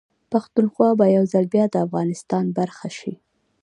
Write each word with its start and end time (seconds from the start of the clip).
پښتونخوا 0.31 0.89
به 0.99 1.05
يوځل 1.17 1.45
بيا 1.53 1.65
ده 1.73 1.77
افغانستان 1.87 2.45
برخه 2.57 2.87
شي 2.97 3.13